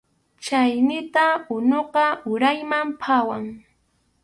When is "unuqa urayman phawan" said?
1.55-3.43